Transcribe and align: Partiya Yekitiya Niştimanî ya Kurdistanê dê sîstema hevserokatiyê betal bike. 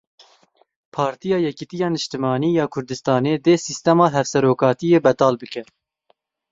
Partiya 0.97 1.37
Yekitiya 1.47 1.87
Niştimanî 1.95 2.49
ya 2.59 2.65
Kurdistanê 2.73 3.33
dê 3.45 3.55
sîstema 3.65 4.07
hevserokatiyê 4.15 4.99
betal 5.05 5.35
bike. 5.41 5.63